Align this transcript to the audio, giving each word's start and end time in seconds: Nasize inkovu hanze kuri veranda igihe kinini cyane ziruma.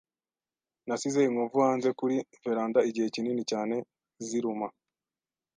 Nasize 0.87 1.19
inkovu 1.23 1.57
hanze 1.67 1.89
kuri 1.99 2.15
veranda 2.43 2.79
igihe 2.89 3.07
kinini 3.15 3.41
cyane 3.51 3.75
ziruma. 4.27 4.67